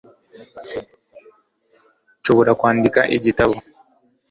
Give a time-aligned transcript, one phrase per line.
[2.19, 3.55] Nshobora kwandika igitabo